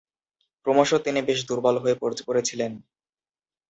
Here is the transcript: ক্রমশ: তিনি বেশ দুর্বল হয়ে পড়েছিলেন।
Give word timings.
ক্রমশ: 0.65 0.91
তিনি 1.05 1.19
বেশ 1.27 1.39
দুর্বল 1.49 1.75
হয়ে 1.83 1.95
পড়েছিলেন। 2.01 2.71